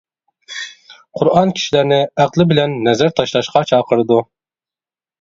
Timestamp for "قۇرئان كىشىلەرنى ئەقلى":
1.19-2.49